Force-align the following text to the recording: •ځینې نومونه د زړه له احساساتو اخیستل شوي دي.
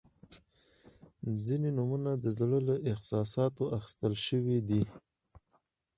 •ځینې 1.45 1.69
نومونه 1.77 2.11
د 2.23 2.25
زړه 2.39 2.57
له 2.67 2.75
احساساتو 2.89 3.63
اخیستل 3.77 4.13
شوي 4.25 4.59
دي. 4.69 4.81